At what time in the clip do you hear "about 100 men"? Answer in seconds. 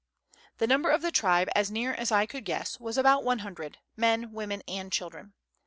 2.97-4.31